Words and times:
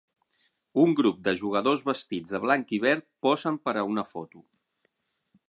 Un 0.83 0.95
grup 0.99 1.19
de 1.27 1.33
jugadors 1.41 1.83
vestits 1.89 2.33
de 2.37 2.41
blanc 2.47 2.73
i 2.79 2.81
verd 2.87 3.07
posen 3.27 3.61
per 3.69 3.77
a 3.83 3.85
una 3.93 4.07
foto. 4.15 4.45